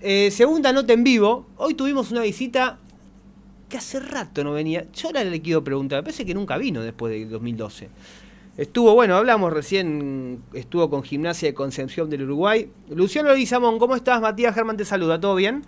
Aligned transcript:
Eh, 0.00 0.30
segunda 0.30 0.72
nota 0.72 0.92
en 0.92 1.04
vivo. 1.04 1.46
Hoy 1.56 1.74
tuvimos 1.74 2.12
una 2.12 2.22
visita 2.22 2.78
que 3.68 3.76
hace 3.76 4.00
rato 4.00 4.44
no 4.44 4.52
venía. 4.52 4.84
Yo 4.92 5.08
ahora 5.08 5.24
le 5.24 5.42
quiero 5.42 5.62
preguntar, 5.64 6.02
parece 6.02 6.24
que 6.24 6.34
nunca 6.34 6.56
vino 6.56 6.82
después 6.82 7.12
de 7.12 7.26
2012. 7.26 7.88
Estuvo, 8.56 8.94
bueno, 8.94 9.16
hablamos 9.16 9.52
recién, 9.52 10.42
estuvo 10.52 10.90
con 10.90 11.02
Gimnasia 11.02 11.48
de 11.48 11.54
Concepción 11.54 12.10
del 12.10 12.22
Uruguay. 12.22 12.70
Luciano 12.90 13.32
Lizamón, 13.32 13.78
¿cómo 13.78 13.94
estás? 13.94 14.20
Matías 14.20 14.54
Germán 14.54 14.76
te 14.76 14.84
saluda, 14.84 15.20
¿todo 15.20 15.36
bien? 15.36 15.62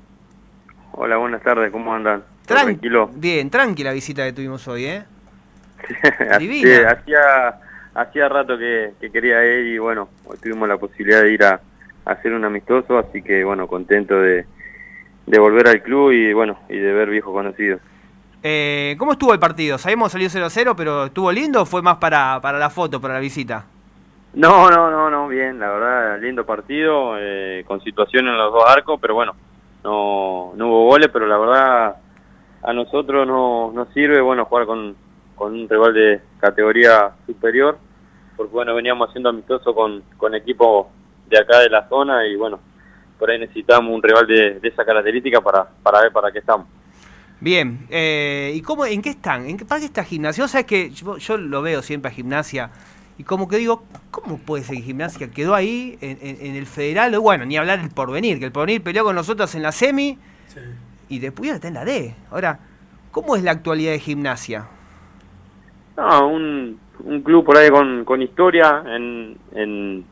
Hola, 0.93 1.17
buenas 1.17 1.43
tardes, 1.43 1.71
¿cómo 1.71 1.95
andan? 1.95 2.25
Tranquilo. 2.47 3.11
Bien, 3.15 3.49
tranquila 3.49 3.93
visita 3.93 4.25
que 4.25 4.33
tuvimos 4.33 4.67
hoy, 4.67 4.87
¿eh? 4.87 5.05
Divina. 6.41 6.91
hacía, 6.91 7.61
hacía 7.95 8.29
rato 8.29 8.59
que, 8.59 8.93
quería 9.13 9.45
ir 9.45 9.67
y 9.67 9.79
bueno, 9.79 10.09
hoy 10.25 10.37
tuvimos 10.39 10.69
la 10.69 10.77
posibilidad 10.77 11.23
de 11.23 11.33
ir 11.33 11.45
a, 11.45 11.61
hacer 12.05 12.33
un 12.33 12.45
amistoso, 12.45 12.99
así 12.99 13.23
que 13.23 13.45
bueno, 13.45 13.67
contento 13.67 14.15
de, 14.21 14.45
de 15.27 15.39
volver 15.39 15.69
al 15.69 15.83
club 15.83 16.13
y 16.13 16.33
bueno, 16.33 16.59
y 16.69 16.77
de 16.77 16.93
ver 16.93 17.11
viejos 17.11 17.33
conocidos. 17.33 17.81
Eh, 18.43 18.97
¿Cómo 18.99 19.13
estuvo 19.13 19.35
el 19.35 19.39
partido? 19.39 19.77
Sabemos 19.77 20.13
salió 20.13 20.29
0-0, 20.29 20.75
pero 20.77 21.07
¿estuvo 21.07 21.31
lindo 21.31 21.63
o 21.63 21.67
fue 21.67 21.83
más 21.83 21.97
para, 21.97 22.41
para 22.41 22.59
la 22.59 22.71
foto, 22.71 23.01
para 23.01 23.15
la 23.15 23.21
visita? 23.21 23.67
No, 24.33 24.71
no, 24.71 24.91
no, 24.91 25.11
no, 25.11 25.29
bien, 25.29 25.59
la 25.59 25.71
verdad, 25.71 26.21
lindo 26.21 26.47
partido, 26.47 27.17
eh, 27.19 27.65
con 27.67 27.83
situación 27.83 28.29
en 28.29 28.39
los 28.39 28.53
dos 28.53 28.65
arcos, 28.67 28.99
pero 29.01 29.15
bueno, 29.15 29.35
no, 29.85 30.53
no 30.55 30.69
hubo 30.69 30.87
goles, 30.87 31.11
pero 31.13 31.27
la 31.27 31.37
verdad 31.37 31.97
a 32.63 32.73
nosotros 32.73 33.27
no, 33.27 33.73
nos 33.73 33.89
sirve, 33.93 34.21
bueno, 34.21 34.45
jugar 34.45 34.67
con, 34.67 34.95
con 35.35 35.53
un 35.53 35.69
rival 35.69 35.95
de 35.95 36.21
categoría 36.39 37.11
superior, 37.27 37.79
porque 38.37 38.53
bueno, 38.53 38.75
veníamos 38.75 39.09
haciendo 39.09 39.31
amistoso 39.31 39.75
con, 39.75 40.03
con 40.17 40.35
equipos 40.35 40.87
de 41.31 41.39
acá 41.39 41.61
de 41.61 41.71
la 41.71 41.89
zona 41.89 42.27
y 42.27 42.37
bueno, 42.37 42.61
por 43.19 43.31
ahí 43.31 43.39
necesitamos 43.39 43.95
un 43.95 44.03
rival 44.03 44.27
de, 44.27 44.61
de 44.61 44.69
esa 44.69 44.85
característica 44.85 45.41
para, 45.41 45.67
para 45.83 46.03
ver 46.03 46.13
para 46.13 46.31
qué 46.31 46.41
estamos. 46.41 46.67
Bien, 47.41 47.87
eh, 47.89 48.53
¿y 48.55 48.61
cómo, 48.61 48.85
en 48.85 49.01
qué 49.01 49.11
están? 49.11 49.49
¿En 49.49 49.57
qué, 49.57 49.65
¿Para 49.65 49.81
qué 49.81 49.87
está 49.87 50.05
gimnasia? 50.05 50.45
O 50.45 50.49
sea, 50.49 50.61
es 50.61 50.67
que 50.67 50.91
yo, 50.91 51.39
lo 51.39 51.63
veo 51.63 51.81
siempre 51.81 52.11
a 52.11 52.15
gimnasia 52.15 52.71
y 53.17 53.25
como 53.25 53.49
que 53.49 53.57
digo, 53.57 53.85
¿cómo 54.11 54.37
puede 54.39 54.63
ser 54.63 54.77
que 54.77 54.83
gimnasia 54.83 55.31
quedó 55.31 55.55
ahí 55.55 55.97
en, 56.03 56.55
el 56.55 56.67
federal? 56.67 57.19
Bueno, 57.19 57.47
ni 57.47 57.57
hablar 57.57 57.81
del 57.81 57.91
porvenir, 57.91 58.39
que 58.39 58.47
el 58.47 58.53
porvenir 58.53 58.83
peleó 58.83 59.05
con 59.05 59.15
nosotros 59.15 59.55
en 59.55 59.63
la 59.63 59.73
semi 59.73 60.19
y 61.09 61.19
después 61.19 61.51
está 61.51 61.69
en 61.69 61.75
la 61.75 61.85
D. 61.85 62.15
Ahora, 62.31 62.61
¿cómo 63.11 63.37
es 63.37 63.43
la 63.43 63.53
actualidad 63.53 63.93
de 63.93 64.01
gimnasia? 64.01 64.69
No, 65.97 66.29
un, 66.29 66.79
un 67.05 67.23
club 67.23 67.45
por 67.45 67.57
ahí 67.57 67.71
con, 67.71 68.05
con 68.05 68.21
historia 68.21 68.83
en, 68.87 69.39
en, 69.55 70.05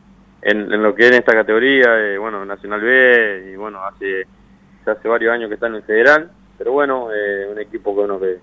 en, 0.42 0.82
lo 0.82 0.94
que 0.94 1.04
es 1.04 1.08
en 1.10 1.18
esta 1.18 1.32
categoría, 1.32 1.98
eh, 1.98 2.18
bueno, 2.18 2.44
Nacional 2.44 2.80
B, 2.80 3.50
y 3.52 3.56
bueno, 3.56 3.82
hace, 3.84 4.26
hace 4.86 5.08
varios 5.08 5.32
años 5.32 5.48
que 5.48 5.54
está 5.54 5.66
en 5.66 5.74
el 5.76 5.82
federal 5.82 6.30
pero 6.58 6.72
bueno, 6.72 7.08
eh, 7.14 7.48
un 7.50 7.58
equipo 7.60 7.94
que, 7.94 8.00
bueno, 8.00 8.18
que 8.18 8.40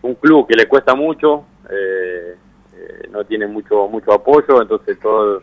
un 0.00 0.14
club 0.14 0.48
que 0.48 0.56
le 0.56 0.66
cuesta 0.66 0.94
mucho, 0.94 1.44
eh, 1.68 2.34
eh, 2.74 3.08
no 3.10 3.24
tiene 3.24 3.46
mucho 3.46 3.86
mucho 3.88 4.12
apoyo, 4.12 4.62
entonces 4.62 4.98
todo 4.98 5.42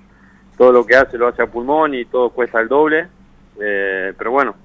todo 0.57 0.71
lo 0.73 0.85
que 0.85 0.95
hace 0.95 1.17
lo 1.17 1.27
hace 1.27 1.43
a 1.43 1.47
pulmón 1.47 1.93
y 1.93 2.05
todo 2.05 2.31
cuesta 2.31 2.59
el 2.59 2.67
doble. 2.67 3.07
pero 3.55 4.31
bueno, 4.31 4.55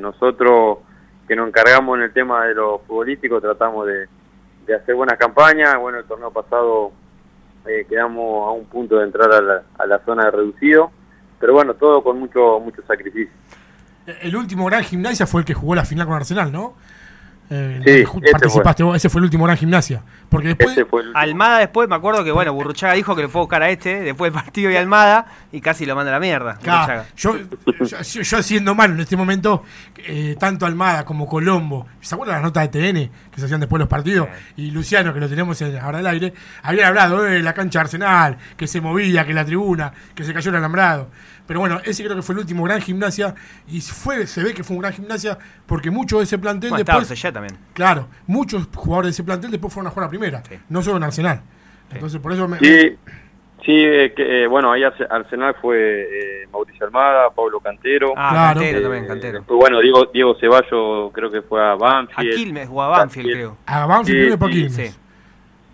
nosotros 0.00 0.78
que 1.26 1.36
nos 1.36 1.48
encargamos 1.48 1.96
en 1.96 2.04
el 2.04 2.12
tema 2.12 2.46
de 2.46 2.54
lo 2.54 2.80
futbolístico 2.80 3.40
tratamos 3.40 3.86
de, 3.86 4.08
hacer 4.74 4.94
buenas 4.94 5.16
campañas. 5.16 5.78
Bueno, 5.78 5.98
el 5.98 6.04
torneo 6.04 6.30
pasado 6.30 6.92
quedamos 7.88 8.48
a 8.48 8.50
un 8.52 8.66
punto 8.66 8.96
de 8.98 9.04
entrar 9.04 9.32
a 9.32 9.40
la, 9.40 9.62
a 9.78 9.86
la 9.86 9.98
zona 10.04 10.24
de 10.26 10.30
reducido, 10.30 10.90
pero 11.38 11.52
bueno, 11.52 11.74
todo 11.74 12.02
con 12.02 12.18
mucho 12.18 12.60
mucho 12.60 12.82
sacrificio 12.86 13.32
el 14.22 14.36
último 14.36 14.66
gran 14.66 14.82
gimnasia 14.84 15.26
fue 15.26 15.40
el 15.40 15.44
que 15.44 15.54
jugó 15.54 15.74
la 15.74 15.84
final 15.84 16.06
con 16.06 16.16
Arsenal, 16.16 16.50
¿no? 16.52 16.74
Eh, 17.50 18.04
sí, 18.04 18.20
participaste 18.30 18.84
ese 18.94 19.08
fue 19.08 19.20
el 19.20 19.24
último 19.24 19.44
gran 19.44 19.56
gimnasia. 19.56 20.02
Porque 20.28 20.48
después. 20.48 20.76
Almada 21.14 21.60
después, 21.60 21.88
me 21.88 21.94
acuerdo 21.94 22.22
que 22.22 22.30
bueno, 22.30 22.52
Burruchaga 22.52 22.92
dijo 22.92 23.16
que 23.16 23.22
le 23.22 23.28
fue 23.28 23.40
a 23.40 23.42
buscar 23.42 23.62
a 23.62 23.70
este, 23.70 24.00
después 24.00 24.32
del 24.32 24.42
partido 24.42 24.70
y 24.70 24.76
Almada, 24.76 25.26
y 25.50 25.60
casi 25.60 25.86
lo 25.86 25.96
manda 25.96 26.10
a 26.10 26.14
la 26.14 26.20
mierda. 26.20 26.58
yo, 27.16 27.36
yo, 28.02 28.42
siendo 28.42 28.74
malo 28.74 28.94
en 28.94 29.00
este 29.00 29.16
momento, 29.16 29.62
eh, 29.96 30.36
tanto 30.38 30.66
Almada 30.66 31.04
como 31.04 31.26
Colombo, 31.26 31.86
¿se 32.00 32.14
acuerdan 32.14 32.36
las 32.36 32.44
notas 32.44 32.70
de 32.70 32.92
TN 32.92 33.10
que 33.30 33.40
se 33.40 33.46
hacían 33.46 33.60
después 33.60 33.78
de 33.78 33.84
los 33.84 33.88
partidos? 33.88 34.28
Y 34.56 34.70
Luciano, 34.70 35.14
que 35.14 35.20
lo 35.20 35.28
tenemos 35.28 35.60
ahora 35.62 35.98
al 35.98 36.06
aire, 36.06 36.34
habían 36.62 36.88
hablado 36.88 37.22
de 37.22 37.40
la 37.40 37.54
cancha 37.54 37.80
Arsenal, 37.80 38.36
que 38.56 38.66
se 38.66 38.80
movía, 38.80 39.24
que 39.24 39.32
la 39.32 39.44
tribuna, 39.44 39.92
que 40.14 40.24
se 40.24 40.34
cayó 40.34 40.50
el 40.50 40.56
alambrado. 40.56 41.08
Pero 41.48 41.60
bueno, 41.60 41.80
ese 41.82 42.04
creo 42.04 42.14
que 42.14 42.20
fue 42.20 42.34
el 42.34 42.40
último 42.40 42.62
gran 42.64 42.78
gimnasia 42.82 43.34
y 43.66 43.80
fue, 43.80 44.26
se 44.26 44.42
ve 44.42 44.52
que 44.52 44.62
fue 44.62 44.76
un 44.76 44.82
gran 44.82 44.92
gimnasia 44.92 45.38
porque 45.64 45.90
muchos 45.90 46.18
de 46.18 46.24
ese 46.24 46.36
plantel 46.36 46.72
después... 46.76 47.08
ya 47.08 47.32
también. 47.32 47.58
Claro, 47.72 48.06
muchos 48.26 48.68
jugadores 48.74 49.06
de 49.06 49.10
ese 49.12 49.24
plantel 49.24 49.50
después 49.50 49.72
fueron 49.72 49.86
a 49.86 49.90
jugar 49.90 50.08
a 50.08 50.10
primera, 50.10 50.42
no 50.68 50.82
solo 50.82 50.98
en 50.98 51.04
Arsenal. 51.04 51.40
Entonces 51.90 52.20
por 52.20 52.34
eso 52.34 52.46
me... 52.46 52.58
Sí, 52.58 52.98
sí 53.64 53.72
eh, 53.72 54.12
que, 54.14 54.44
eh, 54.44 54.46
bueno, 54.46 54.70
ahí 54.70 54.82
Arsenal 54.84 55.56
fue 55.58 56.02
eh, 56.02 56.48
Mauricio 56.52 56.84
Armada, 56.84 57.30
Pablo 57.30 57.60
Cantero. 57.60 58.12
Ah, 58.14 58.28
claro. 58.30 58.60
Cantero 58.60 58.82
también, 58.82 59.06
Cantero. 59.06 59.44
bueno, 59.48 59.80
Diego, 59.80 60.04
Diego 60.12 60.36
Ceballos 60.38 61.10
creo 61.14 61.30
que 61.30 61.40
fue 61.40 61.66
a 61.66 61.76
Banfield. 61.76 62.30
A 62.30 62.36
Quilmes, 62.36 62.68
o 62.70 62.82
a 62.82 62.88
Banfield 62.88 63.30
creo. 63.30 63.56
A 63.64 63.86
Banfield 63.86 64.38
sí, 64.38 64.50
Quilmes. 64.50 64.98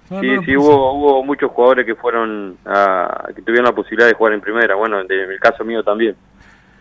Sí. 0.09 0.17
Sí, 0.21 0.37
sí, 0.45 0.57
hubo, 0.57 0.93
hubo 0.93 1.25
muchos 1.25 1.51
jugadores 1.51 1.87
que 1.87 1.95
fueron 1.95 2.59
a, 2.67 3.29
que 3.35 3.41
tuvieron 3.41 3.65
la 3.65 3.75
posibilidad 3.75 4.07
de 4.07 4.15
jugar 4.15 4.35
en 4.35 4.41
primera, 4.41 4.75
bueno, 4.75 5.01
en 5.01 5.11
el 5.11 5.41
caso 5.41 5.65
mío 5.65 5.83
también. 5.83 6.15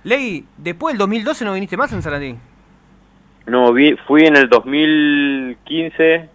Ley, 0.04 0.46
después 0.58 0.94
del 0.94 1.00
2012 1.00 1.46
no 1.46 1.54
viniste 1.54 1.78
más 1.78 1.94
en 1.94 2.02
Sarandí. 2.02 2.36
No, 3.46 3.72
vi, 3.74 3.96
fui 4.08 4.26
en 4.26 4.36
el 4.36 4.50
2015, 4.50 6.30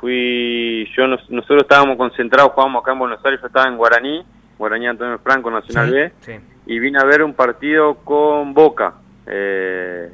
fui, 0.00 0.88
yo 0.96 1.06
nosotros 1.06 1.62
estábamos 1.62 1.96
concentrados, 1.96 2.52
jugábamos 2.52 2.82
acá 2.82 2.92
en 2.92 2.98
Buenos 2.98 3.24
Aires, 3.24 3.40
yo 3.40 3.46
estaba 3.46 3.68
en 3.68 3.76
Guaraní, 3.76 4.24
Guaraní 4.58 4.86
Antonio 4.86 5.18
Franco, 5.18 5.50
Nacional 5.50 5.90
B, 5.90 6.12
y 6.66 6.78
vine 6.78 6.98
a 6.98 7.04
ver 7.04 7.22
un 7.22 7.34
partido 7.34 7.96
con 7.96 8.54
Boca, 8.54 8.94
eh, 9.26 10.10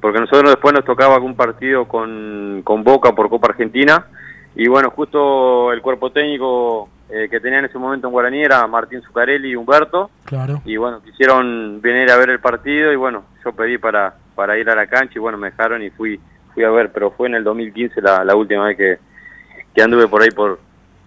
porque 0.00 0.18
nosotros 0.20 0.50
después 0.50 0.74
nos 0.74 0.84
tocaba 0.84 1.14
algún 1.14 1.36
partido 1.36 1.86
con, 1.86 2.62
con 2.64 2.82
Boca 2.82 3.12
por 3.12 3.28
Copa 3.28 3.48
Argentina, 3.48 4.06
y 4.56 4.68
bueno, 4.68 4.90
justo 4.90 5.72
el 5.72 5.82
cuerpo 5.82 6.10
técnico 6.10 6.88
eh, 7.10 7.28
que 7.30 7.38
tenía 7.40 7.60
en 7.60 7.66
ese 7.66 7.78
momento 7.78 8.08
en 8.08 8.12
Guaraní 8.12 8.42
era 8.42 8.66
Martín 8.66 9.02
Zucarelli 9.02 9.50
y 9.50 9.54
Humberto. 9.54 10.10
Claro. 10.24 10.62
Y 10.64 10.76
bueno, 10.76 11.02
quisieron 11.02 11.80
venir 11.80 12.10
a 12.10 12.16
ver 12.16 12.30
el 12.30 12.40
partido 12.40 12.92
y 12.92 12.96
bueno, 12.96 13.24
yo 13.44 13.52
pedí 13.52 13.78
para, 13.78 14.14
para 14.34 14.58
ir 14.58 14.68
a 14.70 14.74
la 14.74 14.86
cancha 14.86 15.12
y 15.16 15.18
bueno, 15.20 15.38
me 15.38 15.50
dejaron 15.50 15.82
y 15.82 15.90
fui 15.90 16.18
fui 16.56 16.64
a 16.64 16.70
ver, 16.70 16.90
pero 16.90 17.10
fue 17.10 17.28
en 17.28 17.34
el 17.34 17.44
2015 17.44 18.00
la, 18.00 18.24
la 18.24 18.34
última 18.34 18.64
vez 18.64 18.78
que, 18.78 18.98
que 19.74 19.82
anduve 19.82 20.08
por 20.08 20.22
ahí 20.22 20.30
por, 20.30 20.58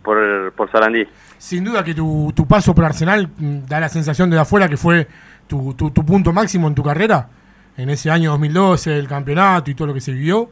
por, 0.04 0.54
por 0.54 0.72
Sarandí. 0.72 1.08
Sin 1.40 1.64
duda 1.64 1.84
que 1.84 1.96
tu, 1.96 2.32
tu 2.36 2.46
paso 2.46 2.76
por 2.76 2.86
Arsenal 2.86 3.28
mm, 3.36 3.66
da 3.66 3.80
la 3.80 3.90
sensación 3.90 4.30
de 4.30 4.38
afuera 4.38 4.70
que 4.70 4.78
fue 4.78 5.08
tu, 5.48 5.74
tu, 5.74 5.90
tu 5.90 6.06
punto 6.06 6.32
máximo 6.32 6.68
en 6.68 6.76
tu 6.76 6.84
carrera, 6.84 7.30
en 7.78 7.90
ese 7.90 8.12
año 8.12 8.30
2012, 8.30 9.00
el 9.00 9.08
campeonato 9.08 9.72
y 9.72 9.74
todo 9.74 9.88
lo 9.88 9.94
que 9.96 10.02
se 10.02 10.12
vivió. 10.14 10.52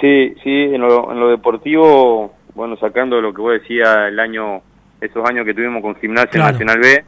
Sí, 0.00 0.34
sí, 0.42 0.74
en 0.74 0.80
lo, 0.80 1.12
en 1.12 1.20
lo 1.20 1.28
deportivo, 1.28 2.34
bueno, 2.54 2.76
sacando 2.76 3.20
lo 3.20 3.32
que 3.34 3.40
vos 3.40 3.52
decías 3.52 4.08
el 4.08 4.18
año, 4.20 4.62
esos 5.00 5.28
años 5.28 5.44
que 5.44 5.54
tuvimos 5.54 5.82
con 5.82 5.96
Gimnasia 5.96 6.40
Nacional 6.40 6.78
B, 6.78 7.04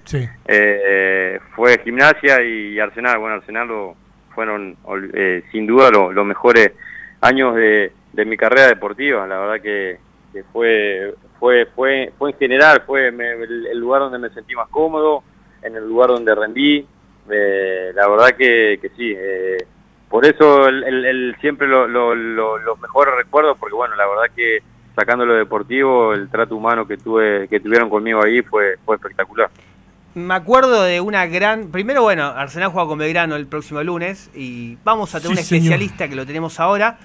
eh, 0.47 1.39
fue 1.55 1.81
Gimnasia 1.85 2.43
y 2.43 2.79
Arsenal. 2.79 3.19
Bueno, 3.19 3.37
Arsenal 3.37 3.69
lo, 3.69 3.97
fueron 4.35 4.77
eh, 5.15 5.43
sin 5.53 5.67
duda 5.67 5.91
los 5.91 6.27
mejores 6.27 6.73
años 7.21 7.55
de, 7.55 7.93
de, 8.13 8.25
mi 8.25 8.37
carrera 8.37 8.69
deportiva. 8.69 9.27
La 9.27 9.39
verdad 9.39 9.63
que, 9.63 9.99
fue, 10.53 11.15
fue, 11.39 11.67
fue, 11.75 12.13
fue 12.19 12.31
en 12.31 12.39
general, 12.39 12.83
fue 12.87 13.09
el, 13.09 13.79
lugar 13.79 14.01
donde 14.01 14.19
me 14.19 14.31
sentí 14.31 14.55
más 14.55 14.69
cómodo, 14.69 15.23
en 15.63 15.77
el 15.77 15.87
lugar 15.87 16.09
donde 16.09 16.35
rendí. 16.35 16.87
Eh, 17.31 17.93
la 17.95 18.09
verdad 18.09 18.37
que, 18.37 18.79
que 18.81 18.89
sí. 18.97 19.15
Por 20.13 20.27
eso 20.27 20.69
el, 20.69 21.35
siempre 21.41 21.67
los 21.67 22.81
mejores 22.83 23.15
recuerdos, 23.15 23.57
porque 23.59 23.75
bueno, 23.75 23.97
la 23.97 24.07
verdad 24.07 24.25
que 24.37 24.59
sacando 24.95 25.25
lo 25.25 25.33
deportivo, 25.33 26.13
el 26.13 26.29
trato 26.29 26.55
humano 26.55 26.87
que 26.87 26.99
tuve 26.99 27.49
que 27.49 27.61
tuvieron 27.61 27.89
conmigo 27.89 28.23
ahí 28.23 28.43
fue, 28.43 28.77
fue 28.85 28.97
espectacular. 28.97 29.49
Me 30.15 30.35
acuerdo 30.35 30.83
de 30.83 31.01
una 31.01 31.25
gran... 31.25 31.69
Primero, 31.69 32.03
bueno, 32.03 32.27
Arsenal 32.27 32.69
juega 32.69 32.89
con 32.89 32.99
Belgrano 32.99 33.37
el 33.37 33.47
próximo 33.47 33.83
lunes 33.83 34.31
y 34.35 34.77
vamos 34.85 35.15
a 35.15 35.21
tener 35.21 35.33
un 35.33 35.39
especialista 35.39 36.07
que 36.07 36.15
lo 36.15 36.27
tenemos 36.27 36.61
ahora, 36.61 36.99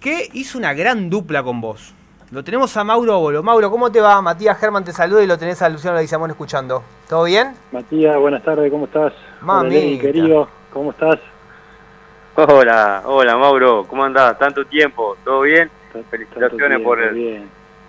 que 0.00 0.30
hizo 0.32 0.58
una 0.58 0.74
gran 0.74 1.10
dupla 1.10 1.44
con 1.44 1.60
vos. 1.60 1.94
Lo 2.32 2.42
tenemos 2.42 2.76
a 2.76 2.82
Mauro 2.82 3.20
Bolo. 3.20 3.44
Mauro, 3.44 3.70
¿cómo 3.70 3.92
te 3.92 4.00
va? 4.00 4.20
Matías 4.20 4.58
Germán 4.58 4.82
te 4.82 4.90
saluda 4.90 5.22
y 5.22 5.28
lo 5.28 5.38
tenés 5.38 5.62
a 5.62 5.68
Luciano 5.68 5.96
Leguizamón 5.96 6.30
escuchando. 6.30 6.82
¿Todo 7.08 7.22
bien? 7.22 7.54
Matías, 7.70 8.18
buenas 8.18 8.42
tardes, 8.42 8.68
¿cómo 8.68 8.86
estás? 8.86 9.12
Mami. 9.42 9.96
querido, 10.00 10.48
¿cómo 10.72 10.90
estás? 10.90 11.20
Hola, 12.48 13.02
hola 13.04 13.36
Mauro, 13.36 13.84
¿cómo 13.86 14.02
andás? 14.02 14.38
Tanto 14.38 14.64
tiempo, 14.64 15.14
¿todo 15.22 15.42
bien? 15.42 15.70
Felicitaciones 16.10 16.80
por 16.80 16.98
el, 17.02 17.46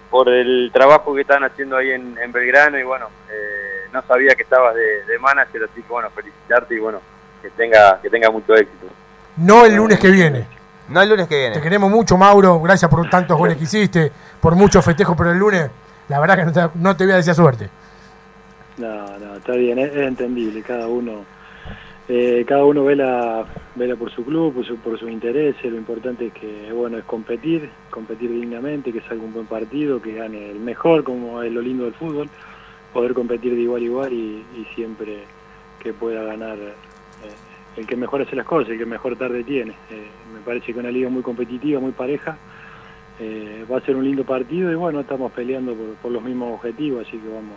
por 0.09 0.27
el 0.27 0.69
trabajo 0.73 1.15
que 1.15 1.21
están 1.21 1.45
haciendo 1.45 1.77
ahí 1.77 1.91
en, 1.91 2.31
Belgrano 2.33 2.77
y 2.77 2.83
bueno, 2.83 3.07
eh, 3.29 3.87
no 3.93 4.01
sabía 4.01 4.35
que 4.35 4.43
estabas 4.43 4.75
de, 4.75 5.05
de, 5.05 5.19
manager, 5.19 5.63
así 5.71 5.81
que 5.81 5.87
bueno, 5.87 6.09
felicitarte 6.09 6.75
y 6.75 6.79
bueno, 6.79 6.99
tenga, 7.55 8.01
que 8.01 8.09
tenga 8.09 8.29
mucho 8.29 8.53
éxito. 8.55 8.87
No 9.37 9.65
el 9.65 9.73
lunes 9.75 9.99
que 9.99 10.11
viene. 10.11 10.45
No 10.89 11.01
el 11.01 11.07
lunes 11.07 11.29
que 11.29 11.37
viene. 11.37 11.55
Te 11.55 11.61
queremos 11.61 11.89
mucho, 11.89 12.17
Mauro. 12.17 12.59
Gracias 12.59 12.91
por 12.91 13.09
tantos 13.09 13.37
goles 13.37 13.55
que 13.55 13.63
hiciste, 13.63 14.11
por 14.41 14.55
muchos 14.55 14.83
festejos, 14.83 15.15
pero 15.17 15.31
el 15.31 15.37
lunes, 15.37 15.71
la 16.09 16.19
verdad 16.19 16.35
que 16.35 16.45
no 16.45 16.51
te, 16.51 16.77
no 16.77 16.97
te 16.97 17.05
voy 17.05 17.13
a 17.13 17.17
decir 17.17 17.33
suerte. 17.33 17.69
No, 18.77 19.17
no, 19.17 19.35
está 19.35 19.53
bien, 19.53 19.79
es, 19.79 19.91
es 19.91 20.07
entendible. 20.07 20.61
Cada 20.61 20.87
uno 20.87 21.23
eh, 22.09 22.43
cada 22.47 22.65
uno 22.65 22.83
vela, 22.83 23.45
vela 23.75 23.95
por 23.95 24.11
su 24.11 24.25
club, 24.25 24.53
por, 24.53 24.65
su, 24.65 24.77
por 24.77 24.99
sus 24.99 25.09
intereses. 25.09 25.63
Lo 25.63 25.77
importante 25.77 26.27
es 26.27 26.33
que 26.33 26.71
bueno 26.73 26.97
es 26.97 27.05
competir, 27.05 27.69
competir 27.89 28.31
dignamente, 28.31 28.91
que 28.91 29.01
salga 29.01 29.23
un 29.23 29.33
buen 29.33 29.45
partido, 29.45 30.01
que 30.01 30.15
gane 30.15 30.51
el 30.51 30.59
mejor, 30.59 31.03
como 31.03 31.41
es 31.41 31.51
lo 31.51 31.61
lindo 31.61 31.85
del 31.85 31.93
fútbol. 31.93 32.29
Poder 32.93 33.13
competir 33.13 33.55
de 33.55 33.61
igual 33.61 33.81
a 33.81 33.85
igual 33.85 34.13
y, 34.13 34.43
siempre 34.75 35.23
que 35.79 35.93
pueda 35.93 36.23
ganar 36.23 36.57
eh, 36.57 37.77
el 37.77 37.87
que 37.87 37.95
mejor 37.95 38.21
hace 38.21 38.35
las 38.35 38.45
cosas, 38.45 38.69
el 38.69 38.77
que 38.77 38.85
mejor 38.85 39.15
tarde 39.15 39.43
tiene. 39.43 39.73
Eh, 39.89 40.07
me 40.33 40.41
parece 40.41 40.73
que 40.73 40.79
una 40.79 40.91
liga 40.91 41.09
muy 41.09 41.21
competitiva, 41.21 41.79
muy 41.79 41.91
pareja. 41.91 42.37
Eh, 43.19 43.65
va 43.71 43.77
a 43.77 43.81
ser 43.81 43.95
un 43.95 44.03
lindo 44.03 44.23
partido 44.23 44.71
y 44.71 44.75
bueno, 44.75 45.01
estamos 45.01 45.31
peleando 45.31 45.75
por, 45.75 45.93
por, 45.95 46.11
los 46.11 46.23
mismos 46.23 46.55
objetivos, 46.55 47.07
así 47.07 47.17
que 47.17 47.27
vamos, 47.27 47.55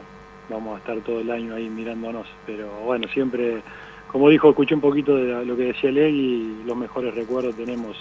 vamos 0.50 0.74
a 0.74 0.78
estar 0.78 0.98
todo 1.00 1.20
el 1.20 1.30
año 1.30 1.54
ahí 1.54 1.68
mirándonos. 1.68 2.26
Pero 2.46 2.68
bueno, 2.84 3.08
siempre, 3.08 3.62
como 4.14 4.28
dijo, 4.28 4.50
escuché 4.50 4.76
un 4.76 4.80
poquito 4.80 5.16
de 5.16 5.44
lo 5.44 5.56
que 5.56 5.64
decía 5.64 5.90
Leg 5.90 6.14
y 6.14 6.62
los 6.64 6.76
mejores 6.76 7.12
recuerdos 7.16 7.56
tenemos 7.56 7.96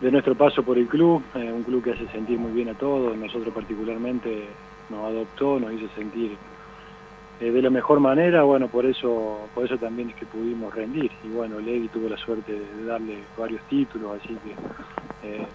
de 0.00 0.12
nuestro 0.12 0.36
paso 0.36 0.62
por 0.62 0.78
el 0.78 0.86
club, 0.86 1.20
eh, 1.34 1.52
un 1.52 1.64
club 1.64 1.82
que 1.82 1.94
hace 1.94 2.06
sentir 2.12 2.38
muy 2.38 2.52
bien 2.52 2.68
a 2.68 2.74
todos, 2.74 3.16
nosotros 3.16 3.52
particularmente 3.52 4.44
nos 4.88 5.04
adoptó, 5.04 5.58
nos 5.58 5.72
hizo 5.72 5.88
sentir 5.96 6.36
eh, 7.40 7.50
de 7.50 7.60
la 7.60 7.70
mejor 7.70 7.98
manera, 7.98 8.44
bueno, 8.44 8.68
por 8.68 8.86
eso, 8.86 9.48
por 9.52 9.64
eso 9.64 9.76
también 9.78 10.10
es 10.10 10.14
que 10.14 10.26
pudimos 10.26 10.72
rendir. 10.72 11.10
Y 11.24 11.28
bueno, 11.30 11.58
Legui 11.58 11.88
tuvo 11.88 12.08
la 12.08 12.18
suerte 12.18 12.52
de 12.52 12.84
darle 12.84 13.18
varios 13.36 13.62
títulos, 13.62 14.20
así 14.22 14.28
que 14.28 15.28
eh, 15.28 15.46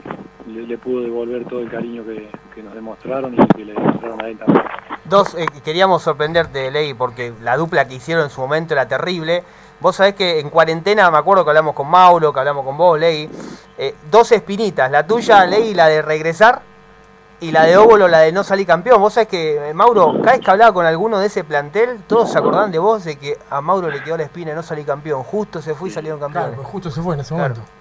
le, 0.53 0.67
le, 0.67 0.77
pudo 0.79 1.01
devolver 1.01 1.45
todo 1.45 1.61
el 1.61 1.69
cariño 1.69 2.03
que, 2.03 2.27
que, 2.53 2.61
nos 2.61 2.75
demostraron 2.75 3.35
y 3.35 3.37
que 3.55 3.63
le 3.63 3.71
demostraron 3.71 4.21
a 4.21 4.27
él 4.27 4.37
también. 4.37 4.65
Dos, 5.05 5.33
eh, 5.35 5.45
queríamos 5.63 6.03
sorprenderte, 6.03 6.69
Legui, 6.69 6.93
porque 6.93 7.33
la 7.41 7.57
dupla 7.57 7.87
que 7.87 7.95
hicieron 7.95 8.25
en 8.25 8.29
su 8.29 8.39
momento 8.41 8.73
era 8.73 8.87
terrible. 8.87 9.43
Vos 9.79 9.95
sabés 9.95 10.13
que 10.13 10.39
en 10.39 10.49
cuarentena, 10.49 11.09
me 11.09 11.17
acuerdo 11.17 11.43
que 11.43 11.49
hablamos 11.49 11.73
con 11.73 11.89
Mauro, 11.89 12.31
que 12.31 12.39
hablamos 12.39 12.63
con 12.63 12.77
vos, 12.77 12.99
Legui, 12.99 13.29
eh, 13.77 13.95
dos 14.11 14.31
espinitas, 14.31 14.91
la 14.91 15.07
tuya, 15.07 15.45
Legui, 15.45 15.73
la 15.73 15.87
de 15.87 16.03
regresar, 16.03 16.61
y 17.39 17.51
la 17.51 17.63
de 17.63 17.75
Óbolo, 17.75 18.07
la 18.07 18.19
de 18.19 18.31
no 18.31 18.43
salir 18.43 18.67
campeón. 18.67 19.01
Vos 19.01 19.13
sabés 19.13 19.27
que, 19.27 19.71
Mauro, 19.73 20.13
cada 20.21 20.33
vez 20.33 20.45
que 20.45 20.51
hablaba 20.51 20.71
con 20.71 20.85
alguno 20.85 21.19
de 21.19 21.25
ese 21.25 21.43
plantel, 21.43 22.03
todos 22.05 22.31
se 22.31 22.37
acordaban 22.37 22.71
de 22.71 22.77
vos 22.77 23.03
de 23.03 23.17
que 23.17 23.35
a 23.49 23.61
Mauro 23.61 23.89
le 23.89 24.03
quedó 24.03 24.15
la 24.15 24.23
espina 24.23 24.51
de 24.51 24.55
no 24.55 24.61
salir 24.63 24.85
campeón. 24.85 25.23
Justo 25.23 25.59
se 25.59 25.73
fue 25.73 25.89
y 25.89 25.91
salieron 25.91 26.19
campeones. 26.19 26.53
Claro, 26.53 26.69
justo 26.69 26.91
se 26.91 27.01
fue 27.01 27.15
en 27.15 27.21
ese 27.21 27.33
claro. 27.33 27.55
momento. 27.55 27.71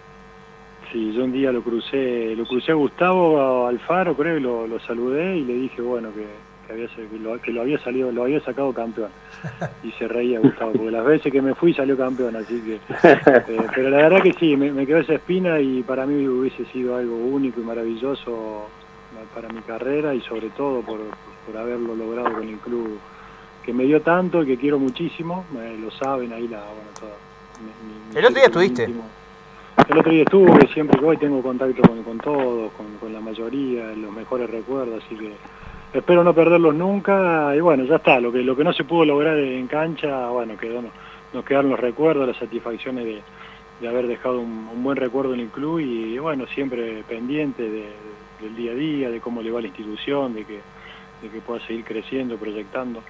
Sí, 0.90 1.12
yo 1.12 1.24
un 1.24 1.32
día 1.32 1.52
lo 1.52 1.62
crucé, 1.62 2.34
lo 2.34 2.46
crucé 2.46 2.72
a 2.72 2.74
Gustavo 2.74 3.66
Alfaro, 3.66 4.16
creo, 4.16 4.38
y 4.38 4.40
lo, 4.40 4.66
lo 4.66 4.80
saludé 4.80 5.36
y 5.36 5.44
le 5.44 5.52
dije, 5.52 5.82
bueno, 5.82 6.08
que, 6.14 6.26
que, 6.70 6.84
había, 6.84 7.08
que, 7.10 7.18
lo, 7.18 7.40
que 7.40 7.52
lo 7.52 7.60
había 7.62 7.78
salido, 7.78 8.12
lo 8.12 8.22
había 8.22 8.40
sacado 8.40 8.72
campeón. 8.72 9.10
Y 9.82 9.92
se 9.92 10.06
reía 10.06 10.40
Gustavo, 10.40 10.72
porque 10.72 10.90
las 10.90 11.04
veces 11.04 11.32
que 11.32 11.42
me 11.42 11.54
fui 11.54 11.74
salió 11.74 11.96
campeón, 11.96 12.36
así 12.36 12.60
que... 12.60 12.74
Eh, 12.74 13.66
pero 13.74 13.90
la 13.90 13.96
verdad 13.96 14.22
que 14.22 14.32
sí, 14.34 14.56
me, 14.56 14.70
me 14.70 14.86
quedó 14.86 14.98
esa 14.98 15.14
espina 15.14 15.60
y 15.60 15.82
para 15.82 16.06
mí 16.06 16.26
hubiese 16.28 16.64
sido 16.66 16.96
algo 16.96 17.16
único 17.16 17.60
y 17.60 17.64
maravilloso 17.64 18.68
para 19.34 19.48
mi 19.48 19.60
carrera 19.62 20.14
y 20.14 20.20
sobre 20.22 20.50
todo 20.50 20.82
por, 20.82 21.00
por, 21.46 21.56
haberlo 21.56 21.94
logrado 21.94 22.32
con 22.32 22.48
el 22.48 22.58
club 22.58 22.98
que 23.64 23.72
me 23.72 23.84
dio 23.84 24.00
tanto 24.00 24.42
y 24.42 24.46
que 24.46 24.56
quiero 24.56 24.78
muchísimo, 24.78 25.44
eh, 25.56 25.78
lo 25.80 25.90
saben 25.90 26.32
ahí 26.32 26.48
la, 26.48 26.58
bueno, 26.58 26.90
todo, 26.98 27.10
mi, 27.60 28.12
mi 28.12 28.18
el 28.18 28.24
otro 28.24 28.36
día 28.36 28.46
estuviste. 28.46 28.84
Íntimo. 28.84 29.04
El 29.88 29.98
otro 29.98 30.12
día 30.12 30.22
estuve, 30.22 30.68
siempre 30.68 30.98
que 30.98 31.04
voy 31.04 31.16
tengo 31.16 31.42
contacto 31.42 31.82
con, 31.82 32.02
con 32.02 32.18
todos, 32.18 32.72
con, 32.72 32.86
con, 32.98 33.12
la 33.12 33.20
mayoría, 33.20 33.92
los 33.96 34.12
mejores 34.12 34.48
recuerdos, 34.50 35.02
así 35.04 35.16
que 35.16 35.32
espero 35.92 36.24
no 36.24 36.34
perderlos 36.34 36.74
nunca 36.74 37.54
y 37.54 37.60
bueno, 37.60 37.84
ya 37.84 37.96
está, 37.96 38.20
lo 38.20 38.32
que, 38.32 38.38
lo 38.42 38.56
que 38.56 38.64
no 38.64 38.72
se 38.72 38.84
pudo 38.84 39.04
lograr 39.04 39.38
en 39.38 39.66
cancha, 39.66 40.28
bueno, 40.28 40.56
quedó, 40.56 40.82
no, 40.82 40.88
nos 41.32 41.44
quedaron 41.44 41.70
los 41.70 41.80
recuerdos, 41.80 42.26
las 42.26 42.36
satisfacciones 42.36 43.04
de, 43.04 43.22
de 43.80 43.88
haber 43.88 44.06
dejado 44.06 44.40
un, 44.40 44.82
buen 44.82 44.96
recuerdo 44.96 45.34
en 45.34 45.40
el 45.40 45.48
club 45.48 45.80
y 45.80 46.18
bueno, 46.18 46.46
siempre 46.54 47.02
pendiente 47.08 47.62
de, 47.62 47.88
del 48.40 48.56
día 48.56 48.72
a 48.72 48.74
día, 48.74 49.10
de 49.10 49.20
cómo 49.20 49.42
le 49.42 49.50
va 49.50 49.60
la 49.60 49.68
institución, 49.68 50.34
de 50.34 50.44
que, 50.44 50.60
de 51.22 51.28
que 51.28 51.40
pueda 51.40 51.64
seguir 51.66 51.84
creciendo, 51.84 52.36
proyectando. 52.36 53.02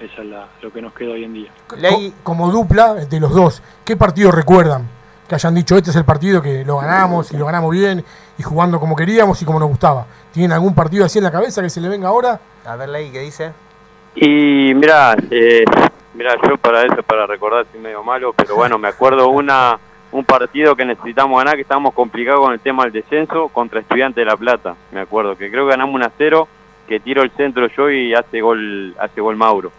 Esa 0.00 0.22
es 0.22 0.28
la, 0.28 0.46
lo 0.62 0.72
que 0.72 0.80
nos 0.80 0.92
queda 0.92 1.12
hoy 1.12 1.24
en 1.24 1.34
día. 1.34 1.50
Ley... 1.76 2.12
Como 2.22 2.52
dupla 2.52 2.94
de 2.94 3.20
los 3.20 3.34
dos, 3.34 3.62
¿qué 3.84 3.96
partido 3.96 4.30
recuerdan? 4.30 4.97
Que 5.28 5.34
hayan 5.34 5.54
dicho, 5.54 5.76
este 5.76 5.90
es 5.90 5.96
el 5.96 6.04
partido 6.04 6.40
que 6.40 6.64
lo 6.64 6.78
ganamos 6.78 7.32
y 7.32 7.36
lo 7.36 7.44
ganamos 7.44 7.70
bien 7.70 8.02
y 8.38 8.42
jugando 8.42 8.80
como 8.80 8.96
queríamos 8.96 9.40
y 9.42 9.44
como 9.44 9.58
nos 9.58 9.68
gustaba. 9.68 10.06
¿Tienen 10.32 10.52
algún 10.52 10.74
partido 10.74 11.04
así 11.04 11.18
en 11.18 11.24
la 11.24 11.30
cabeza 11.30 11.60
que 11.60 11.68
se 11.68 11.80
le 11.80 11.88
venga 11.88 12.08
ahora? 12.08 12.40
A 12.64 12.76
ver, 12.76 12.88
Ley, 12.88 13.10
¿qué 13.10 13.20
dice? 13.20 13.52
Y 14.14 14.72
mira, 14.74 15.14
eh, 15.30 15.64
mira, 16.14 16.34
yo 16.48 16.56
para 16.56 16.82
eso, 16.82 17.02
para 17.02 17.26
recordar, 17.26 17.66
soy 17.70 17.80
medio 17.80 18.02
malo, 18.02 18.32
pero 18.32 18.56
bueno, 18.56 18.78
me 18.78 18.88
acuerdo 18.88 19.28
una 19.28 19.78
un 20.10 20.24
partido 20.24 20.74
que 20.74 20.84
necesitamos 20.84 21.38
ganar, 21.38 21.56
que 21.56 21.62
estábamos 21.62 21.94
complicados 21.94 22.40
con 22.40 22.52
el 22.52 22.60
tema 22.60 22.84
del 22.84 22.92
descenso, 22.92 23.48
contra 23.48 23.80
Estudiantes 23.80 24.22
de 24.22 24.24
La 24.24 24.36
Plata, 24.36 24.74
me 24.92 25.00
acuerdo, 25.00 25.36
que 25.36 25.50
creo 25.50 25.66
que 25.66 25.72
ganamos 25.72 25.94
un 25.94 26.02
a 26.02 26.10
0, 26.16 26.48
que 26.86 27.00
tiro 27.00 27.22
el 27.22 27.30
centro 27.32 27.68
yo 27.68 27.90
y 27.90 28.14
hace 28.14 28.40
gol, 28.40 28.94
hace 28.98 29.20
gol 29.20 29.36
Mauro. 29.36 29.70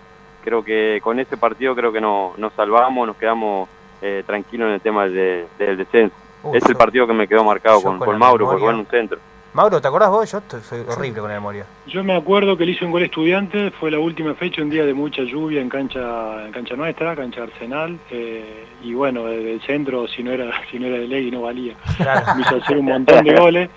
Creo 0.43 0.63
que 0.63 0.99
con 1.03 1.19
ese 1.19 1.35
partido 1.37 1.75
creo 1.75 1.91
que 1.91 1.99
no, 1.99 2.33
nos 2.37 2.53
salvamos, 2.53 3.07
nos 3.07 3.17
quedamos 3.17 3.67
eh, 4.01 4.23
tranquilos 4.25 4.67
en 4.67 4.73
el 4.73 4.81
tema 4.81 5.07
de, 5.07 5.47
del 5.57 5.77
descenso. 5.77 6.15
Es 6.53 6.65
el 6.65 6.75
partido 6.75 7.05
que 7.05 7.13
me 7.13 7.27
quedó 7.27 7.43
marcado 7.43 7.81
con, 7.81 7.97
con, 7.97 8.07
con 8.07 8.17
Mauro, 8.17 8.45
porque 8.45 8.63
fue 8.63 8.71
en 8.71 8.79
un 8.79 8.85
centro. 8.85 9.19
Mauro, 9.53 9.81
¿te 9.81 9.87
acordás 9.87 10.09
vos? 10.11 10.31
Yo 10.31 10.37
estoy, 10.37 10.61
soy 10.61 10.81
horrible 10.87 11.21
con 11.21 11.29
la 11.29 11.35
memoria. 11.35 11.65
Yo 11.87 12.03
me 12.03 12.15
acuerdo 12.15 12.55
que 12.55 12.65
le 12.65 12.73
hizo 12.73 12.85
un 12.85 12.91
gol 12.91 13.01
estudiante, 13.01 13.71
fue 13.71 13.89
la 13.89 13.97
última 13.97 14.35
fecha, 14.35 14.61
un 14.61 14.69
día 14.69 14.85
de 14.85 14.93
mucha 14.93 15.23
lluvia 15.23 15.59
en 15.59 15.69
cancha 15.69 16.45
en 16.45 16.51
cancha 16.51 16.75
nuestra, 16.75 17.15
cancha 17.15 17.43
Arsenal, 17.43 17.97
eh, 18.11 18.65
y 18.83 18.93
bueno, 18.93 19.25
desde 19.25 19.53
el 19.53 19.61
centro, 19.61 20.07
si 20.07 20.21
no 20.21 20.31
era 20.31 20.51
si 20.71 20.77
no 20.77 20.85
era 20.85 20.97
de 20.97 21.07
ley, 21.07 21.31
no 21.31 21.41
valía. 21.41 21.73
Claro. 21.97 22.35
Me 22.35 22.41
hizo 22.41 22.57
hacer 22.57 22.77
un 22.77 22.85
montón 22.85 23.23
de 23.23 23.39
goles. 23.39 23.69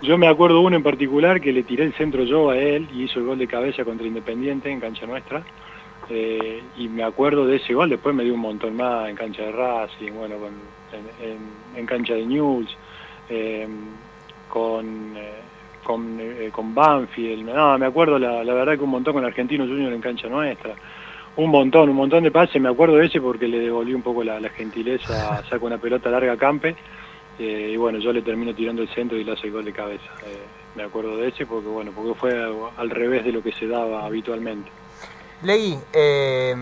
Yo 0.00 0.16
me 0.16 0.28
acuerdo 0.28 0.60
uno 0.60 0.76
en 0.76 0.82
particular 0.82 1.40
que 1.40 1.52
le 1.52 1.62
tiré 1.62 1.84
el 1.84 1.92
centro 1.94 2.22
yo 2.22 2.50
a 2.50 2.56
él 2.56 2.88
y 2.94 3.02
hizo 3.02 3.18
el 3.18 3.26
gol 3.26 3.38
de 3.38 3.48
cabeza 3.48 3.84
contra 3.84 4.06
Independiente 4.06 4.70
en 4.70 4.80
cancha 4.80 5.06
nuestra. 5.06 5.42
Eh, 6.10 6.62
y 6.76 6.88
me 6.88 7.02
acuerdo 7.02 7.46
de 7.46 7.56
ese 7.56 7.74
gol, 7.74 7.90
después 7.90 8.14
me 8.14 8.24
dio 8.24 8.34
un 8.34 8.40
montón 8.40 8.76
más 8.76 9.08
en 9.08 9.16
cancha 9.16 9.42
de 9.42 9.52
Racing, 9.52 10.12
bueno, 10.12 10.36
con, 10.36 10.52
en, 10.92 11.30
en, 11.30 11.38
en, 11.76 11.86
cancha 11.86 12.14
de 12.14 12.24
News. 12.24 12.76
Eh, 13.28 13.68
con, 14.48 15.14
eh, 15.16 15.40
con, 15.84 16.18
eh, 16.18 16.48
con 16.50 16.74
Banfield, 16.74 17.44
no, 17.44 17.78
me 17.78 17.86
acuerdo 17.86 18.18
la, 18.18 18.42
la 18.42 18.54
verdad 18.54 18.76
que 18.76 18.84
un 18.84 18.90
montón 18.90 19.12
con 19.12 19.24
Argentino 19.24 19.66
Junior 19.66 19.92
en 19.92 20.00
cancha 20.00 20.28
nuestra, 20.28 20.74
un 21.36 21.50
montón, 21.50 21.90
un 21.90 21.96
montón 21.96 22.24
de 22.24 22.30
pases, 22.30 22.60
me 22.60 22.70
acuerdo 22.70 22.96
de 22.96 23.06
ese 23.06 23.20
porque 23.20 23.46
le 23.46 23.58
devolví 23.60 23.92
un 23.92 24.02
poco 24.02 24.24
la, 24.24 24.40
la 24.40 24.48
gentileza, 24.48 25.42
saco 25.50 25.66
una 25.66 25.76
pelota 25.76 26.10
larga 26.10 26.32
a 26.32 26.36
Campe, 26.38 26.74
y 27.38 27.76
bueno, 27.76 27.98
yo 27.98 28.12
le 28.12 28.22
termino 28.22 28.52
tirando 28.52 28.82
el 28.82 28.88
centro 28.88 29.16
y 29.16 29.22
le 29.22 29.32
hace 29.32 29.46
el 29.46 29.52
gol 29.52 29.64
de 29.64 29.72
cabeza. 29.72 30.10
Me 30.74 30.82
acuerdo 30.82 31.16
de 31.18 31.28
ese 31.28 31.46
porque 31.46 31.68
bueno, 31.68 31.92
porque 31.94 32.14
fue 32.14 32.34
al 32.76 32.90
revés 32.90 33.24
de 33.24 33.30
lo 33.30 33.40
que 33.42 33.52
se 33.52 33.68
daba 33.68 34.04
habitualmente. 34.04 34.68
Legui, 35.42 35.78
eh, 35.92 36.54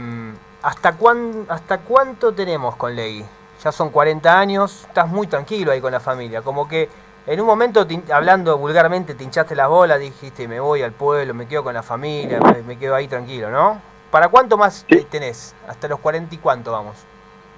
¿hasta, 0.63 0.97
cuán, 0.97 1.47
¿hasta 1.49 1.79
cuánto 1.79 2.33
tenemos 2.33 2.77
con 2.77 2.95
Legui? 2.95 3.25
Ya 3.63 3.73
son 3.73 3.91
40 3.91 4.39
años, 4.39 4.85
estás 4.87 5.09
muy 5.09 5.27
tranquilo 5.27 5.73
ahí 5.73 5.81
con 5.81 5.93
la 5.93 6.01
familia, 6.01 6.43
como 6.43 6.69
que 6.69 6.89
en 7.27 7.41
un 7.41 7.47
momento, 7.47 7.85
hablando 8.13 8.57
vulgarmente, 8.57 9.15
te 9.15 9.25
hinchaste 9.25 9.57
las 9.57 9.69
bolas, 9.69 9.99
dijiste, 9.99 10.47
me 10.47 10.61
voy 10.61 10.83
al 10.83 10.93
pueblo, 10.93 11.35
me 11.35 11.49
quedo 11.49 11.65
con 11.65 11.75
la 11.75 11.83
familia, 11.83 12.39
me, 12.39 12.63
me 12.63 12.79
quedo 12.79 12.95
ahí 12.95 13.09
tranquilo, 13.09 13.51
¿no? 13.51 13.81
¿Para 14.11 14.29
cuánto 14.29 14.57
más 14.57 14.87
sí. 14.89 15.07
tenés? 15.11 15.55
¿Hasta 15.67 15.89
los 15.89 15.99
40 15.99 16.35
y 16.35 16.39
cuánto 16.39 16.71
vamos? 16.71 16.97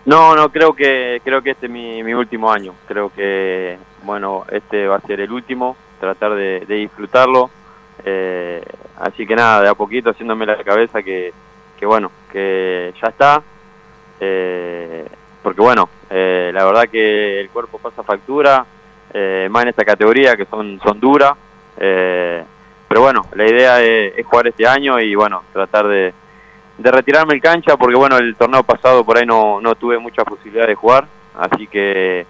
No, 0.06 0.34
no, 0.34 0.50
creo 0.50 0.72
que 0.72 1.20
creo 1.22 1.42
que 1.42 1.50
este 1.50 1.66
es 1.66 1.72
mi, 1.72 2.02
mi 2.02 2.14
último 2.14 2.50
año. 2.50 2.72
Creo 2.86 3.12
que, 3.12 3.78
bueno, 4.04 4.46
este 4.50 4.86
va 4.88 4.96
a 4.96 5.00
ser 5.00 5.20
el 5.20 5.30
último, 5.30 5.76
tratar 6.00 6.34
de, 6.34 6.60
de 6.60 6.74
disfrutarlo. 6.76 7.50
Eh, 8.04 8.62
así 9.00 9.26
que 9.26 9.36
nada, 9.36 9.62
de 9.62 9.68
a 9.68 9.74
poquito 9.74 10.10
haciéndome 10.10 10.46
la 10.46 10.62
cabeza 10.62 11.02
que, 11.02 11.32
que 11.78 11.86
bueno, 11.86 12.10
que 12.30 12.92
ya 13.00 13.08
está. 13.08 13.42
Eh, 14.20 15.06
porque 15.42 15.60
bueno, 15.60 15.88
eh, 16.10 16.50
la 16.52 16.64
verdad 16.64 16.88
que 16.88 17.40
el 17.40 17.50
cuerpo 17.50 17.78
pasa 17.78 18.02
factura, 18.02 18.66
eh, 19.12 19.48
más 19.50 19.62
en 19.62 19.68
esta 19.68 19.84
categoría 19.84 20.36
que 20.36 20.46
son, 20.46 20.80
son 20.82 21.00
duras. 21.00 21.32
Eh, 21.78 22.42
pero 22.88 23.02
bueno, 23.02 23.26
la 23.34 23.46
idea 23.46 23.82
es, 23.82 24.18
es, 24.18 24.26
jugar 24.26 24.48
este 24.48 24.66
año 24.66 24.98
y 24.98 25.14
bueno, 25.14 25.44
tratar 25.52 25.86
de, 25.86 26.12
de 26.78 26.90
retirarme 26.90 27.34
el 27.34 27.40
cancha 27.40 27.76
porque 27.76 27.96
bueno, 27.96 28.16
el 28.18 28.34
torneo 28.36 28.62
pasado 28.62 29.04
por 29.04 29.18
ahí 29.18 29.26
no, 29.26 29.60
no 29.60 29.74
tuve 29.74 29.98
mucha 29.98 30.24
posibilidad 30.24 30.66
de 30.66 30.74
jugar. 30.74 31.06
Así 31.38 31.66
que 31.66 32.26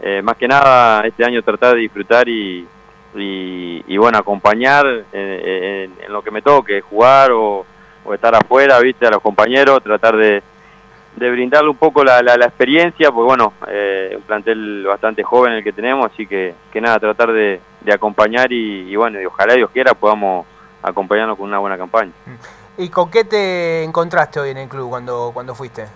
eh, 0.00 0.20
más 0.22 0.36
que 0.36 0.48
nada 0.48 1.06
este 1.06 1.24
año 1.24 1.42
tratar 1.42 1.74
de 1.74 1.80
disfrutar 1.80 2.28
y, 2.28 2.66
y, 3.14 3.84
y 3.86 3.96
bueno, 3.96 4.18
acompañar 4.18 4.86
en, 4.86 5.06
en, 5.12 5.94
en, 6.04 6.12
lo 6.12 6.22
que 6.22 6.30
me 6.30 6.42
toque, 6.42 6.80
jugar 6.80 7.30
o, 7.32 7.66
estar 8.12 8.34
afuera, 8.34 8.80
viste, 8.80 9.06
a 9.06 9.10
los 9.10 9.22
compañeros, 9.22 9.82
tratar 9.82 10.16
de, 10.16 10.42
de 11.16 11.30
brindarle 11.30 11.70
un 11.70 11.76
poco 11.76 12.02
la, 12.02 12.20
la, 12.22 12.34
experiencia, 12.34 13.12
pues 13.12 13.24
bueno, 13.24 13.52
eh, 13.68 14.14
un 14.16 14.22
plantel 14.22 14.84
bastante 14.84 15.22
joven 15.22 15.52
el 15.52 15.64
que 15.64 15.72
tenemos, 15.72 16.10
así 16.12 16.26
que, 16.26 16.54
que 16.72 16.80
nada, 16.80 16.98
tratar 16.98 17.32
de, 17.32 17.60
acompañar 17.92 18.52
y, 18.52 18.94
bueno, 18.96 19.20
y 19.20 19.26
ojalá 19.26 19.54
Dios 19.54 19.70
quiera 19.70 19.94
podamos 19.94 20.46
acompañarnos 20.82 21.36
con 21.36 21.48
una 21.48 21.58
buena 21.58 21.78
campaña. 21.78 22.12
¿Y 22.78 22.88
con 22.88 23.10
qué 23.10 23.24
te 23.24 23.84
encontraste 23.84 24.40
hoy 24.40 24.50
en 24.50 24.58
el 24.58 24.68
club 24.68 24.88
cuando, 24.88 25.30
cuando 25.32 25.54
fuiste? 25.54 25.86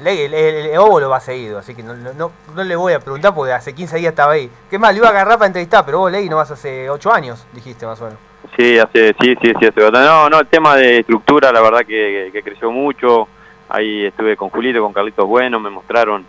Ley, 0.00 0.20
el, 0.22 0.34
el, 0.34 0.74
lo 0.74 1.08
va 1.08 1.18
seguido, 1.20 1.58
así 1.58 1.74
que 1.74 1.82
no, 1.82 1.94
no, 1.94 2.30
no, 2.54 2.64
le 2.64 2.76
voy 2.76 2.92
a 2.92 3.00
preguntar 3.00 3.34
porque 3.34 3.52
hace 3.52 3.74
15 3.74 3.96
días 3.96 4.10
estaba 4.10 4.32
ahí. 4.32 4.50
¿Qué 4.70 4.78
más? 4.78 4.92
Le 4.92 4.98
iba 4.98 5.08
a 5.08 5.10
agarrar 5.10 5.38
para 5.38 5.48
entrevistar, 5.48 5.84
pero 5.84 5.98
vos, 5.98 6.12
Ley, 6.12 6.28
no 6.28 6.36
vas 6.36 6.50
hace 6.50 6.88
8 6.88 7.12
años, 7.12 7.46
dijiste 7.52 7.84
más 7.84 8.00
o 8.00 8.04
menos. 8.04 8.18
Sí, 8.56 8.78
hace, 8.78 9.14
sí, 9.20 9.34
sí, 9.42 9.52
sí, 9.58 9.66
hace 9.66 9.90
No, 9.90 10.30
no, 10.30 10.40
el 10.40 10.46
tema 10.46 10.76
de 10.76 11.00
estructura, 11.00 11.52
la 11.52 11.60
verdad 11.60 11.80
que, 11.86 12.30
creció 12.44 12.70
mucho 12.70 13.28
Ahí 13.68 14.06
estuve 14.06 14.36
con 14.36 14.48
Julito, 14.48 14.80
con 14.80 14.92
Carlitos 14.92 15.26
Bueno, 15.26 15.60
me 15.60 15.68
mostraron 15.68 16.24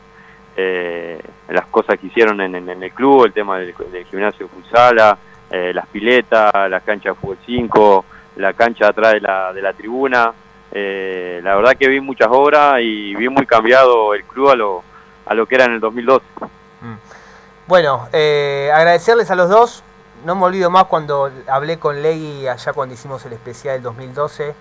eh, 0.57 1.21
las 1.47 1.67
cosas 1.67 1.97
que 1.97 2.07
hicieron 2.07 2.41
en, 2.41 2.55
el 2.55 2.91
club, 2.91 3.25
el 3.25 3.33
tema 3.33 3.59
del, 3.59 3.73
gimnasio 4.09 4.47
de 4.47 4.51
Futsala, 4.51 5.17
eh, 5.49 5.71
las 5.73 5.87
piletas, 5.87 6.51
la 6.69 6.81
cancha 6.81 7.09
de 7.09 7.15
fútbol 7.15 7.37
5, 7.45 8.05
la 8.35 8.51
cancha 8.53 8.89
atrás 8.89 9.13
de 9.13 9.21
la, 9.21 9.53
de 9.53 9.61
la 9.61 9.71
tribuna. 9.71 10.33
Eh, 10.71 11.41
la 11.43 11.55
verdad 11.55 11.75
que 11.77 11.87
vi 11.87 11.99
muchas 11.99 12.27
obras 12.31 12.75
y 12.81 13.15
vi 13.15 13.29
muy 13.29 13.45
cambiado 13.45 14.13
el 14.13 14.23
club 14.23 14.49
a 14.49 14.55
lo, 14.55 14.83
a 15.25 15.33
lo 15.33 15.45
que 15.45 15.55
era 15.55 15.65
en 15.65 15.73
el 15.73 15.79
2012. 15.79 16.25
Mm. 16.81 16.93
Bueno, 17.67 18.07
agradecerles 18.11 19.29
a 19.31 19.35
los 19.35 19.49
dos. 19.49 19.83
No 20.25 20.35
me 20.35 20.45
olvido 20.45 20.69
más 20.69 20.85
cuando 20.85 21.31
hablé 21.47 21.79
con 21.79 22.01
Ley 22.01 22.47
allá 22.47 22.73
cuando 22.73 22.93
hicimos 22.93 23.25
el 23.25 23.33
especial 23.33 23.75
del 23.75 23.83
2012 23.83 24.53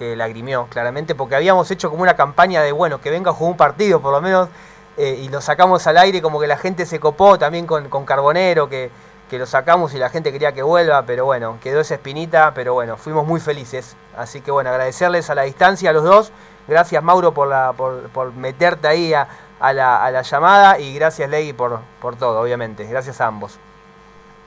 que 0.00 0.16
lagrimió, 0.16 0.66
claramente, 0.70 1.14
porque 1.14 1.36
habíamos 1.36 1.70
hecho 1.70 1.90
como 1.90 2.02
una 2.02 2.16
campaña 2.16 2.62
de, 2.62 2.72
bueno, 2.72 3.02
que 3.02 3.10
venga 3.10 3.32
a 3.32 3.34
jugar 3.34 3.50
un 3.50 3.56
partido, 3.58 4.00
por 4.00 4.12
lo 4.12 4.22
menos, 4.22 4.48
eh, 4.96 5.20
y 5.20 5.28
lo 5.28 5.42
sacamos 5.42 5.86
al 5.86 5.98
aire, 5.98 6.22
como 6.22 6.40
que 6.40 6.46
la 6.46 6.56
gente 6.56 6.86
se 6.86 6.98
copó 6.98 7.38
también 7.38 7.66
con, 7.66 7.86
Carbonero, 8.06 8.66
que, 8.70 8.90
lo 9.38 9.46
sacamos 9.46 9.94
y 9.94 9.98
la 9.98 10.08
gente 10.10 10.32
quería 10.32 10.52
que 10.52 10.62
vuelva, 10.62 11.02
pero 11.06 11.24
bueno, 11.24 11.58
quedó 11.62 11.80
esa 11.80 11.94
espinita, 11.94 12.52
pero 12.54 12.74
bueno, 12.74 12.96
fuimos 12.96 13.26
muy 13.26 13.40
felices. 13.40 13.96
Así 14.16 14.40
que 14.40 14.50
bueno, 14.50 14.70
agradecerles 14.70 15.30
a 15.30 15.34
la 15.34 15.42
distancia 15.42 15.90
a 15.90 15.92
los 15.92 16.04
dos. 16.04 16.32
Gracias 16.68 17.02
Mauro 17.02 17.32
por, 17.32 17.48
la, 17.48 17.72
por, 17.72 18.32
meterte 18.34 18.88
ahí 18.88 19.12
a, 19.12 19.28
la, 19.60 20.22
llamada 20.22 20.78
y 20.78 20.94
gracias 20.94 21.28
Ley 21.28 21.52
por, 21.52 21.80
por 22.00 22.16
todo, 22.16 22.40
obviamente. 22.40 22.84
Gracias 22.84 23.20
a 23.20 23.26
ambos. 23.26 23.58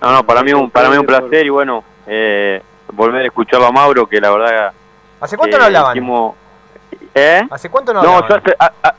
No, 0.02 0.12
no, 0.12 0.24
para 0.26 0.44
mí 0.44 0.54
un, 0.54 0.70
para 0.70 0.90
mí 0.90 0.98
un 0.98 1.06
placer 1.06 1.46
y 1.46 1.50
bueno, 1.50 1.84
eh, 2.08 2.62
volver 2.92 3.22
a 3.22 3.26
escucharlo 3.26 3.68
a 3.68 3.72
Mauro, 3.72 4.06
que 4.06 4.20
la 4.20 4.30
verdad 4.30 4.74
¿Hace 5.22 5.38
cuánto 5.38 5.58
no 5.58 5.64
hablaban? 5.64 5.98
¿Eh? 7.16 7.48
¿Hace 7.50 7.70
cuánto 7.70 7.94
no 7.94 8.00
hablaban? 8.02 8.22
No, 8.22 8.28
yo 8.28 8.54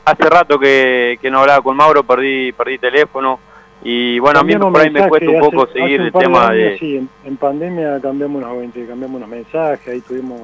hace, 0.05 0.29
rato 0.29 0.57
que, 0.57 1.19
no 1.29 1.41
hablaba 1.41 1.61
con 1.61 1.77
Mauro, 1.77 2.03
perdí 2.03 2.51
perdí 2.53 2.79
teléfono. 2.79 3.39
Y 3.83 4.19
bueno, 4.19 4.39
a 4.39 4.43
mí 4.43 4.55
por 4.55 4.79
ahí 4.79 4.89
me 4.89 5.07
cuesta 5.07 5.29
un 5.29 5.39
poco 5.39 5.67
seguir 5.67 6.01
el 6.01 6.11
tema 6.11 6.51
de... 6.51 6.77
Sí, 6.79 7.07
en, 7.23 7.37
pandemia 7.37 7.99
cambiamos 8.01 8.43
unos, 8.43 8.73
cambiamos 8.73 9.17
unos 9.17 9.29
mensajes, 9.29 9.87
ahí 9.87 10.01
tuvimos 10.01 10.39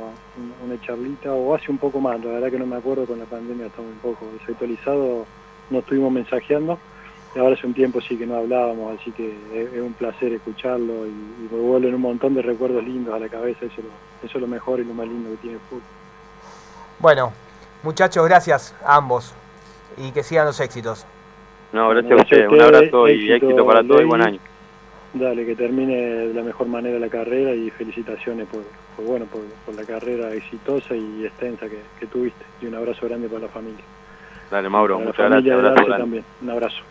una 0.63 0.79
charlita, 0.81 1.33
o 1.33 1.55
hace 1.55 1.71
un 1.71 1.77
poco 1.77 1.99
más, 1.99 2.23
la 2.23 2.33
verdad 2.33 2.51
que 2.51 2.59
no 2.59 2.65
me 2.65 2.75
acuerdo, 2.75 3.05
con 3.05 3.17
la 3.17 3.25
pandemia 3.25 3.67
estamos 3.67 3.91
un 3.91 3.99
poco 3.99 4.27
desactualizados, 4.39 5.25
no 5.69 5.79
estuvimos 5.79 6.11
mensajeando, 6.11 6.77
y 7.33 7.39
ahora 7.39 7.55
hace 7.55 7.65
un 7.65 7.73
tiempo 7.73 8.01
sí 8.01 8.17
que 8.17 8.27
no 8.27 8.35
hablábamos, 8.35 8.99
así 8.99 9.11
que 9.11 9.33
es, 9.53 9.81
un 9.81 9.93
placer 9.93 10.33
escucharlo 10.33 11.07
y, 11.07 11.11
me 11.51 11.59
vuelven 11.59 11.95
un 11.95 12.01
montón 12.01 12.35
de 12.35 12.41
recuerdos 12.41 12.83
lindos 12.83 13.13
a 13.15 13.19
la 13.19 13.29
cabeza, 13.29 13.65
eso, 13.65 13.81
eso 14.23 14.37
es 14.37 14.41
lo 14.41 14.47
mejor 14.47 14.79
y 14.81 14.83
lo 14.83 14.93
más 14.93 15.07
lindo 15.07 15.31
que 15.31 15.37
tiene 15.37 15.55
el 15.55 15.61
fútbol. 15.61 15.83
Bueno, 16.99 17.33
muchachos, 17.81 18.23
gracias 18.27 18.75
a 18.85 18.97
ambos 18.97 19.33
y 19.97 20.11
que 20.11 20.21
sigan 20.21 20.45
los 20.45 20.59
éxitos. 20.59 21.05
No, 21.73 21.89
gracias 21.89 22.11
a 22.11 22.23
ustedes, 22.23 22.49
un 22.49 22.61
abrazo 22.61 23.09
y 23.09 23.31
éxito 23.31 23.65
para 23.65 23.83
todos 23.83 24.01
y 24.01 24.05
buen 24.05 24.21
año. 24.21 24.39
Dale, 25.13 25.45
que 25.45 25.55
termine 25.55 25.95
de 25.95 26.33
la 26.33 26.41
mejor 26.41 26.67
manera 26.67 26.97
la 26.97 27.09
carrera 27.09 27.53
y 27.53 27.69
felicitaciones 27.69 28.47
por, 28.47 28.63
bueno, 29.05 29.25
por, 29.25 29.75
la 29.75 29.83
carrera 29.83 30.33
exitosa 30.33 30.95
y 30.95 31.25
extensa 31.25 31.67
que, 31.67 32.07
tuviste. 32.07 32.45
Y 32.61 32.67
un 32.67 32.75
abrazo 32.75 33.07
grande 33.07 33.27
para 33.27 33.41
la 33.41 33.47
familia. 33.49 33.83
Dale, 34.49 34.69
Mauro, 34.69 34.99
muchas 34.99 35.29
gracias. 35.29 35.97
también. 35.97 36.23
Un 36.41 36.49
abrazo. 36.49 36.81